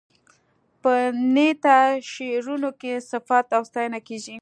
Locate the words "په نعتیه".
0.81-1.81